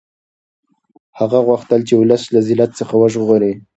هغه 1.19 1.39
غوښتل 1.47 1.81
خپل 1.83 1.91
اولس 1.97 2.23
له 2.33 2.39
ذلت 2.47 2.71
څخه 2.79 2.93
وژغوري. 2.97 3.53